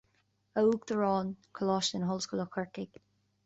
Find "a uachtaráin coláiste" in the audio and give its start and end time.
0.59-1.97